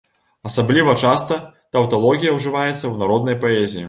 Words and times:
Асабліва 0.49 0.95
часта 1.01 1.37
таўталогія 1.77 2.33
ўжываецца 2.39 2.73
ў 2.87 2.95
народнай 3.03 3.39
паэзіі. 3.45 3.79